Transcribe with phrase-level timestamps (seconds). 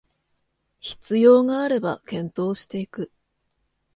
[0.79, 3.11] 必要があれば検討していく